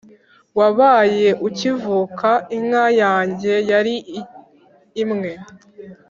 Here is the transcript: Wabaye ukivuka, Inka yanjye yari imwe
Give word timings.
Wabaye 0.59 1.27
ukivuka, 1.47 2.29
Inka 2.57 2.85
yanjye 3.01 3.53
yari 3.71 3.95
imwe 5.03 5.31